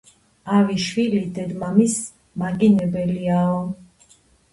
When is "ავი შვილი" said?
0.59-1.19